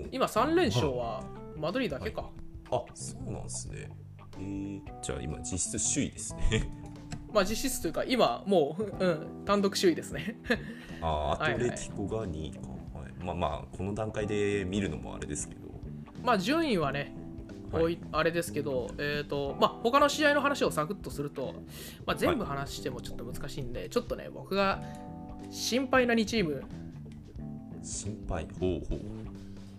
[0.06, 1.24] う、今3連勝は
[1.58, 2.30] マドリーだけか、
[2.72, 3.90] あ、そうなんですね。
[4.38, 6.70] えー、じゃあ今実質首位ですね。
[7.34, 10.40] まあ実質というか今もう、 うん、単独首位ですね
[11.02, 12.60] あーアはいはいトレティコが2位か。
[13.00, 15.70] はいまあまあ、この段階で見るのもあれですけど。
[16.24, 17.14] まあ順位はね
[17.72, 21.56] おいあれですけど、えーとまあ、他の試合の話をサクッとすると、
[22.06, 24.82] まあ、全部話してもちょっと難しいんで、ちょっとね、僕が
[25.52, 26.64] 心配な2チーム、
[27.84, 28.48] 心配。
[28.60, 29.00] ほうほう。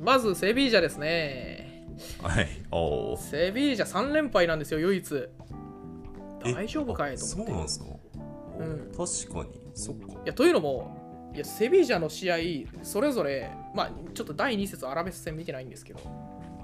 [0.00, 1.86] まずセビージャですね。
[2.22, 2.48] はい。
[2.70, 5.28] おーセビージャ3連敗なんですよ、唯一。
[6.44, 7.52] え大丈夫かいあと思って。
[7.52, 7.84] そうなんですか、
[8.58, 8.78] うん。
[8.96, 9.60] 確かに。
[9.74, 10.12] そっか。
[10.12, 12.36] いやというのもいやセビージャの試合
[12.82, 16.00] それぞれ、まあ、ちょっと第2節アラベス戦見てないんですけど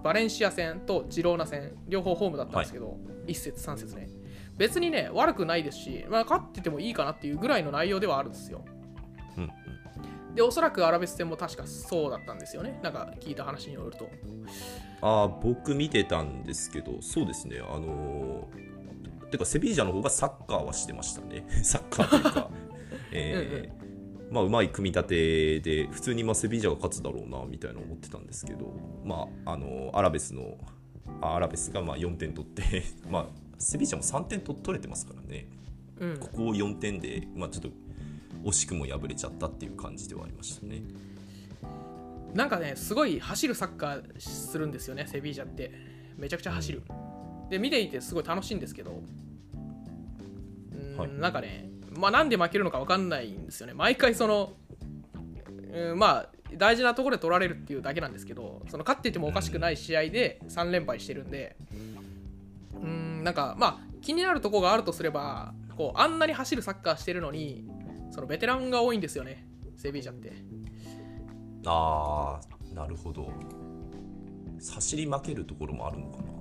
[0.02, 4.08] バレンシア戦とジローナ戦両方ホームだったんですけど、1節3節ね。
[4.56, 8.64] 別にね悪くないですし、まあ、勝っててもいいかなっていうぐらいの内容ではあるんですよ。
[9.36, 9.46] うんう
[10.32, 10.34] ん。
[10.34, 12.78] でおそらくアラベス戦も確かそうだったんですよね。
[12.82, 14.08] なんか聞いた話によると。
[15.02, 17.58] ああ僕見てたんですけどそうですね。
[17.60, 18.66] あのー
[19.30, 21.44] てかセビージャの方がサッカーはしてましたね。
[21.64, 22.50] サッカーというか。
[23.12, 23.85] えー
[24.30, 30.58] まあうまい組み立てで普通にまあセビージャが勝つだろうなみたいな思ってたんですけどまああのアラベスの
[31.20, 33.26] あアラベスがまあ4点取って まあ
[33.58, 35.46] セビージャも3点取取れてますからね。
[35.98, 36.18] うん。
[36.18, 37.70] ここを4点でまあちょっと
[38.44, 40.82] 惜しくも敗れちゃったっていう感じではありましたね。
[42.34, 45.96] なんかねすごい走るサッカーするんですよねセビージャって。
[46.18, 46.82] めちゃくちゃ走る、
[47.50, 49.02] で見ていてすごい楽しいんですけど。
[50.72, 51.12] うーん、はい。
[51.12, 53.74] なんかねまあなんで負けるのか分かんないんですよね。
[53.74, 54.52] 毎回その
[55.72, 61.56] うんまあ大事なところで取られるっていうだけなんですけどその勝っていてもおかしくない試合で3連敗してるんで
[62.74, 67.68] うんなんかまあ気になるところがあるとすればこうあんなに走るサッカーしてるのに
[68.10, 69.46] そのベテランが多いんですよね。
[69.76, 70.32] セビージャって。
[71.66, 73.30] ああなるほど。
[74.72, 76.35] 走り負けるところもあるのかな。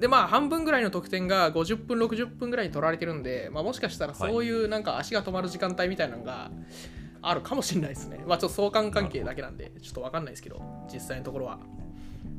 [0.00, 6.50] でまあ半分ぐらいの得点が50分60分ぐらいに取られてるんで、まあ、もしかしたらそういうなんか足が止まる時間帯みたいなのが
[7.22, 8.22] あるかもしれないですね。
[8.26, 11.58] まあちょっと相関関係だけなんでちょっと分かんないですけど実際のところは。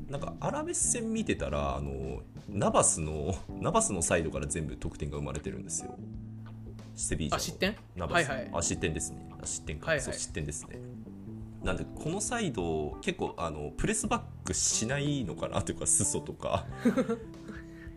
[0.07, 5.97] なんかアラベス戦見てたらあのナバスの ナバスのサイドから全部得点が生まれてるんですよ。
[6.95, 7.75] セビージャ失点？
[7.95, 8.49] ナバス、はいはい。
[8.53, 9.29] あ失点ですね。
[9.41, 10.05] あ失点か、はいはい。
[10.05, 10.79] そう失点ですね。
[11.63, 16.65] なんでこのサイド結構あのプレスバックしないのかなというか裾とか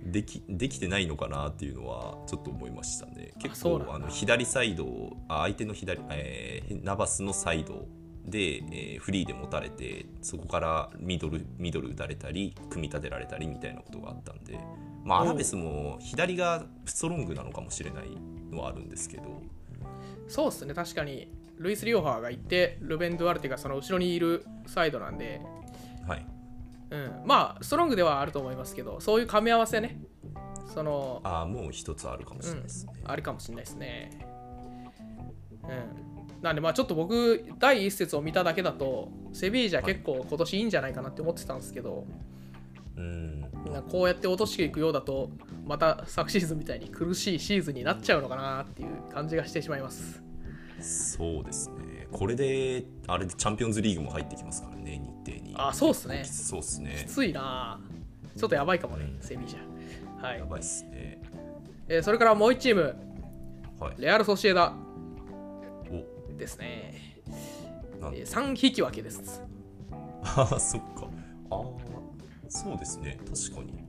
[0.05, 3.33] できできてないのかなっていうのはちょっと思いましたね。
[3.39, 7.87] 結構あの左サイド相手の左、えーナバスのサイド
[8.25, 14.59] で、えーフリーで持たれてそこからミドルミドル打たれたり組み立てられたりみたいなことがあったんで、
[15.05, 18.07] まあ、アラベスも左がストロングなのかもしれない
[18.51, 19.43] のはあるんですけど、
[20.29, 20.75] そうっすね。
[20.75, 25.43] 確かにルイス・リオハーがいてルベン・ドゥアルテがその後ろにいるサイドなんで、
[26.09, 26.27] はい、
[26.91, 30.01] うん、まあストロングではあると思いますけどそういう噛み合わせね
[30.75, 32.93] そのああもう一つあるかもしれないですね。
[33.05, 34.27] あるかもしれないですね。
[35.65, 36.43] うん。
[36.43, 42.07] なんでまあちょっと僕第一節を見ただけだとセビージャ結構今年いいんじゃないかなって思ってたんですけど、
[42.97, 45.31] うんなんかこうやって落としていくようだと
[45.67, 50.23] また昨シーズンみたいに苦しいシーズンになっちゃうのかなっていう感じがしてしまいます。
[50.81, 52.09] そうですね。
[52.11, 54.80] これで、あれでチャンピオンズリーグも入ってきますからね。
[55.69, 57.11] あそうっすねきつそうっすねき。
[57.13, 57.81] ついな
[58.37, 60.23] ちょっとやばいかもね、うんセビージャ。
[60.23, 60.45] はいや。
[60.47, 61.21] ばいっすね。
[61.89, 62.95] えーそれからもう1チーム、
[63.79, 63.95] はい。
[63.99, 64.73] レアル・ソシエダ
[65.91, 67.23] お、ですね。
[68.13, 69.43] えー3引き分けです。
[70.23, 71.09] ああ、そっか。
[71.51, 71.63] ああ、
[72.49, 73.19] そうですね。
[73.27, 73.81] 確かに。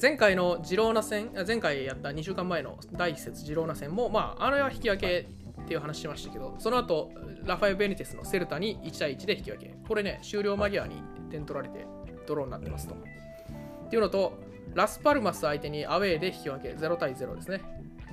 [0.00, 5.28] 前回のジローナ戦、あ前回やった2週間前の第1節ジローナ戦も、まあ、あれは引き分け
[5.64, 7.10] っていう話しましたけど、その後
[7.44, 9.74] ラファエル・ベニテスのセルタに1対1で引き分け。
[9.86, 11.86] これね、終了間際に点取られて
[12.26, 12.94] ドローになってますと。
[12.94, 14.38] っていうのと、
[14.74, 17.60] ラスパルマス相手にアウェーで引き分け、0対0ですね。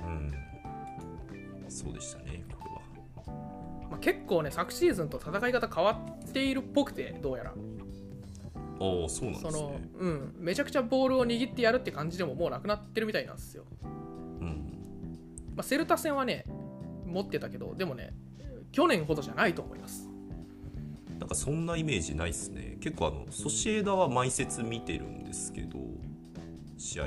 [0.04, 0.32] うん。
[1.68, 3.90] そうでしたね、これは。
[3.90, 7.50] まあ、結構ね、昨シーズンと戦い方変わっているっぽくて、どうやら。
[7.50, 9.88] ああ、そうなんですね。
[9.98, 13.64] うん、めちゃくちゃボールを握ってやるって感じでももうなくなってるみたいなんですよ。
[13.82, 13.86] う
[14.44, 14.48] ん。
[15.54, 16.44] まあ、セルタ戦はね、
[17.10, 18.14] 持ってたけど、でもね、
[18.72, 20.08] 去年ほどじゃないと思います。
[21.18, 22.78] なんかそんなイメージないっすね。
[22.80, 25.78] 結構あの、ソシエダは毎節見てるんですけど、
[26.78, 27.06] 試合を。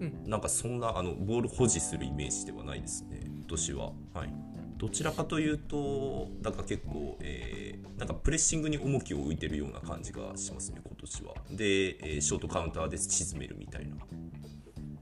[0.00, 3.92] うんなんかそんなあのボール保持するイメージではないですね、今年は。
[4.14, 4.34] はい、
[4.76, 11.34] どちらかというと、なんか結構、えーなんかプレッシングに重きを置いてるような感じがしますね、今年は。
[11.52, 13.94] で、えーショートカウンターで沈めるみたいな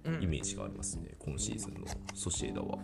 [0.05, 2.79] うんイメージがありますね、今シーズンのソシエダは。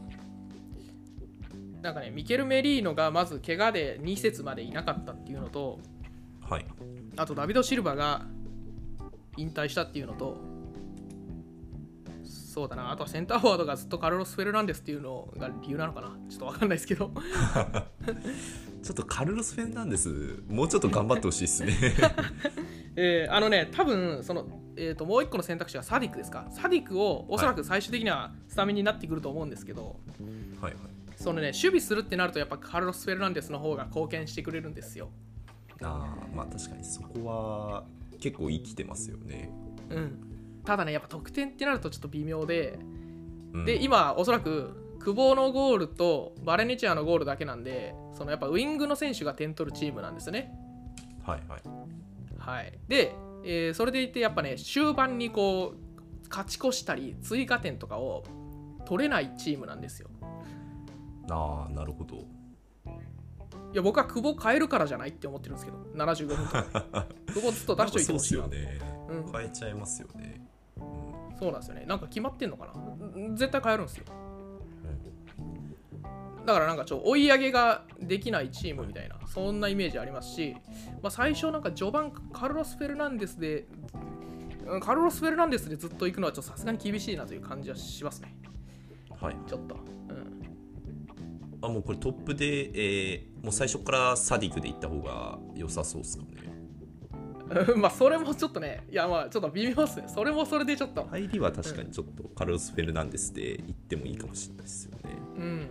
[1.83, 5.79] なんかね、ミケル・メリーノがまず怪我で2節までいなかったっていうのと、
[6.49, 6.67] はい、
[7.17, 8.27] あとダビド・シルバが
[9.37, 10.37] 引退したっていうのと、
[12.25, 17.13] そうだな、あとはセンターフォワードがずっとカルロス・フェルナンデスっていうのが理由なのかな、ちょっとわかんないですけど、
[18.83, 21.77] ちょっとカルロス・フェンなんです、もうちょっと頑張ってほしいですね。
[22.99, 26.47] えーあのね多分その、えー、ともう一個の選択肢はサディックですか？
[26.51, 30.01] サディックをおそらく最終的にはスタメンになってくると思うんですけど、
[30.63, 30.83] はいはい
[31.17, 35.11] そのね守備するってなるとやっぱカルロス・フェルナンデスの方が貢献してくれるんですよ。
[35.83, 37.85] あーまあ確かにそこは
[38.21, 39.51] 結構生きてますよね、
[39.91, 40.63] うん。
[40.65, 42.79] ただねやっぱ得点ってなるとちょっと微妙で、
[43.53, 43.65] うん。
[43.65, 50.53] で今おそらく久保のゴールとバレネチアのゴールだけなんでそのやっぱウイングの選手が点取るチームなんですよね。
[51.25, 51.63] はいはい。
[52.39, 58.25] はい、で、えーそれでいてやっぱね終盤にこう勝ち越したり追加点とかを
[58.85, 60.09] 取れないチームなんですよ
[61.31, 62.17] ああなるほど。
[63.73, 67.07] いや僕は久保変えるからじゃないって思ってるんですけど75分とか。
[67.33, 69.33] 久保ずっと出しといてほしいなそうっすよね、うん。
[69.33, 70.81] 変えちゃいますよね、う
[71.35, 71.37] ん。
[71.39, 71.85] そうなんですよね。
[71.87, 73.37] なんか決まってんのかな。
[73.37, 74.05] 絶対変えるんですよ。
[76.47, 80.57] だからなんかちょ追い上げができないチームみたいなそんなイメージありますし、
[81.03, 83.67] まあ、最初なんか序盤カルロス・フェルナンデスで
[84.65, 88.35] うんカルロス・フェルナンデスでずっと行くのはちょっとさすがに厳しいなという感じはしますね。
[89.21, 89.37] はい。
[89.47, 89.77] ちょっと、
[90.09, 90.26] うん、
[91.67, 96.31] あもうこれトップで、えーもう最初からサディクで行った方が良さそうですかね。
[97.69, 100.09] う んまあそれもちょっとねいやまあちょっと微妙っすね。
[100.09, 104.99] それもそれでちょっと、入りは確かにちょっとカルロス・フェルナンデスで行ってもいいかもしれないですよね。
[105.37, 105.69] うん。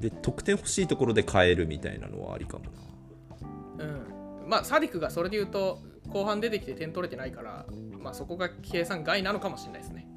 [0.00, 3.84] で得点欲しいところで変えるみたいなのはありかもな。
[3.84, 7.66] うん、まあサディクがそれで言うと後半出てきて点取れてないから、
[8.00, 10.08] まあ、そこが計算外なのかもしれないですね、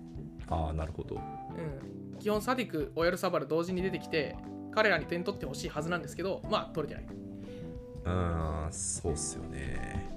[0.48, 1.16] ああなるほど。
[1.16, 4.36] うん、基本サディクオヤルサバル同時に出てきて
[4.72, 7.14] 彼らに点取ってほしいはずなんですけどまあ取れてない。
[8.06, 10.08] うーんそうっすよね。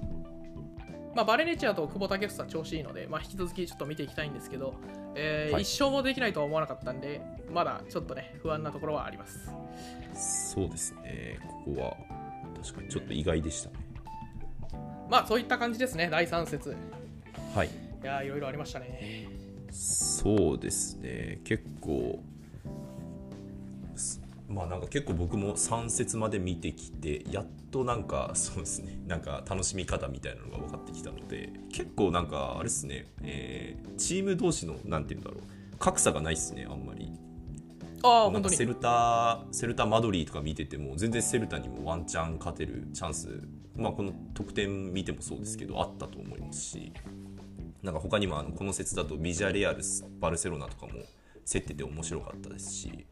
[1.15, 4.73] まあ、バレネチアと久保建英調子いいので、まあ、引き続きちょっと見ていきたいんですけど、
[5.13, 5.61] えーはい。
[5.61, 7.21] 一勝もできないとは思わなかったんで
[7.53, 9.51] まだちょっとね不安なところはあります。
[10.55, 11.39] そうですね。
[11.65, 11.97] ここは
[12.63, 13.75] 確かにちょっと意外でしたね。
[15.09, 16.09] まあそういった感じですね。
[16.09, 16.75] 第3節。
[17.53, 17.67] はい。
[17.67, 19.27] いやーいろいろありましたね
[19.73, 21.41] そうですね。
[21.43, 22.23] 結構
[23.95, 37.11] すまあなんか結構僕も3節まで見てきてやっとなんかそうですねなんか楽しみ方みたいなのが分かってきたので結構なんかあれですね、えーチーム同士のなんて言うんだろう格差がないっすねあんまり。
[38.05, 46.91] あなんかセルタセルタ・マドリーとか見てても全然セルタにもワンチャン勝てるチャンス、まあ、この得点見てもそうですけどあったと思いますし
[47.83, 49.81] なんか他にもあのこの説だとビジャレアル
[50.19, 50.93] バルセロナとかも
[51.45, 53.05] 競ってて面白かったですし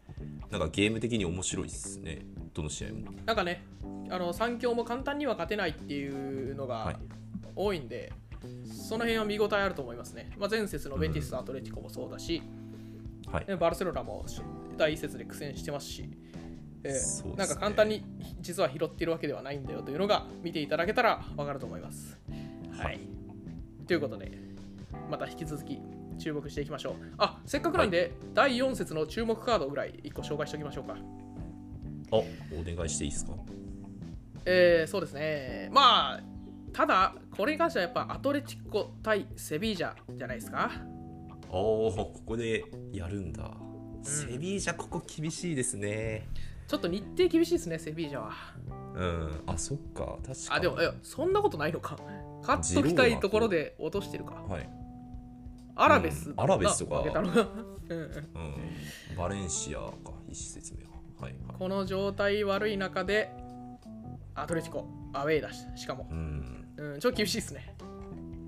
[0.49, 2.19] なんかゲーム的に面白いですね
[2.53, 3.11] どの試合も。
[3.25, 3.63] なんかね
[4.09, 6.93] あの3強も簡単には勝てないっていうのはい。
[6.93, 6.99] が
[7.55, 8.11] 多いんで、
[8.65, 12.41] その辺は見応えあると思いますね、まあ、前節のベティス、アトレティコもそうだし、
[13.31, 13.45] はい。
[13.47, 14.25] ねバルセロナも
[14.77, 16.09] 第一節で苦戦してますし、
[16.83, 17.35] えーね。
[17.35, 18.03] なんか簡単に
[18.39, 22.17] 実は拾っているわけではないんだよというのが見ていただけたら分かると思います。
[22.77, 22.99] はい、
[23.87, 24.31] ということで
[25.09, 25.79] また引き続き
[26.17, 26.93] 注目していきましょう。
[27.17, 30.95] あせっかくなんで、第4節の注目カードぐらい1個紹介しておきましょうか。
[32.13, 32.23] あお
[32.63, 33.33] 願いしていいですか？
[34.45, 35.69] えーそうですね。
[35.71, 36.21] まあ、
[36.73, 40.71] ただ、これに関してはやっぱアトレティコ対セビージャじゃないですか？
[41.49, 43.51] おおここでやるんだ、
[44.03, 46.27] セビージャここ厳しいですね
[46.67, 48.31] ちょっと日程厳しいですね、セビージャは。
[48.95, 51.97] うんあそっか確かにあ、でも、そんなことないのか。
[52.41, 54.35] 勝っときたいところで落としてるか。
[54.47, 54.69] はい
[55.75, 58.05] アラベス、うんアラベスとかうんうん
[59.09, 59.93] うん、バレンシアか
[60.29, 60.91] 一説目は。
[61.19, 61.57] はいはい。
[61.59, 63.31] この状態悪い中で、
[64.33, 66.13] アトレティコ、アウェイだし、しかもう。
[66.13, 66.67] ん。
[66.77, 67.75] うん、ちょっと厳しいですね。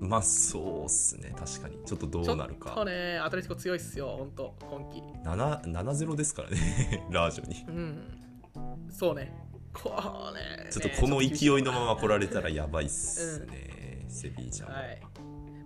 [0.00, 1.78] まあそうっすね、確かに。
[1.84, 2.84] ちょっとどうなるっとか。
[2.84, 5.02] ね、アトレティコ強いっすよ、本当今季。
[5.24, 7.64] 7 7-0ですからね、 ラージョに。
[7.68, 8.90] うん。
[8.90, 9.32] そうね。
[9.72, 9.92] こ
[10.32, 10.70] うね。
[10.70, 14.78] ちょっとこのね勢いのまま来られたらやばいっすね、セビージャは。
[14.78, 15.13] はい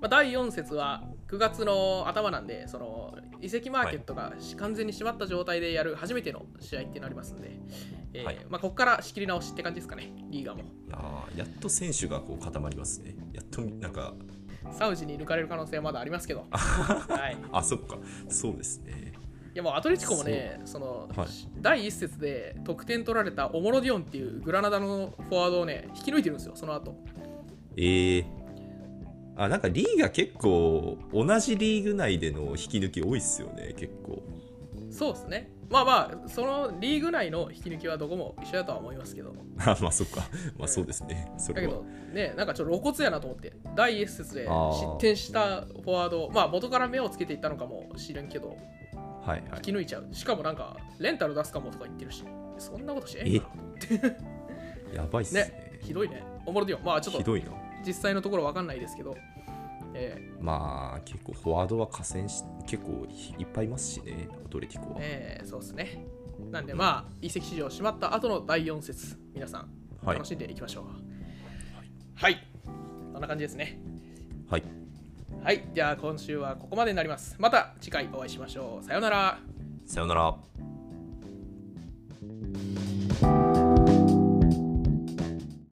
[0.00, 7.50] まあ、第4節は9月の頭なんでその移籍マーケットがし完全に閉まった状態でやる初めての試合ってなりますんで、
[8.14, 8.38] えーはい。
[8.48, 10.62] まあ、ここから仕切り直しって感じですかねリーガも。
[11.34, 13.14] いやっと選手がこう固まりますね。
[13.32, 14.14] やっとなんか、
[14.72, 17.36] サウジに抜かれる可能性はまだありますけど、はい、い。
[17.52, 17.98] あ、そっか、
[18.28, 19.12] そうですね。
[19.58, 21.28] やもうアトレティコもねその、はい。
[21.60, 26.96] 第1節で得点取られたオモロディオンっていうグラナダのフォワードをね引き抜いてるんですよその後。
[27.76, 28.24] えー、
[29.38, 34.22] あ、なんかリーが結構、同じリーグ内での引き抜き多いっすよね、結構。
[34.90, 40.22] そうですねまあまあそのリーグ内の引き抜きはどこも一緒だとは思いますけど あ、まあそっか。
[40.58, 41.30] まあそうですね。
[41.36, 42.14] それはだけど。
[42.14, 48.56] ねなんかちょっと露骨やなと思って第一節で失点したフォワードまあ元から目をつけていったのかもしれんけど
[49.26, 49.60] はいはい引。
[49.60, 52.24] き抜いちゃうしかもなんかレンタル出すかもとか言ってるし
[52.56, 53.50] そんなことしえんか
[54.94, 55.42] な やばいっすね。
[55.42, 57.67] ねひどいねおもろでよまあちょっとひどいな。
[57.88, 59.16] 実際のところ分かんないですけど、
[59.94, 63.06] えまあ結構フォワードは河川し結構
[63.38, 66.04] いっぱいいますしねアトレティコは、ーえーそうですね。
[66.52, 69.70] なんでまあ、移籍市場閉まった後の第4節、皆さん
[70.04, 70.84] はい楽しんでいきましょう。
[72.14, 72.46] はい、
[73.12, 73.80] こんな感じですね。
[74.50, 74.62] はい
[75.42, 77.36] はい、じゃあ今週はここまでになります。
[77.38, 78.84] また次回お会いしましょう。
[78.84, 79.38] さようなら。
[79.86, 80.36] さよなら